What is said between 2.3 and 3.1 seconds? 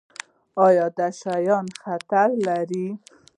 لري؟